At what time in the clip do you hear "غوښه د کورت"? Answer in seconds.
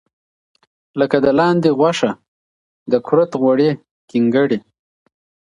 1.79-3.31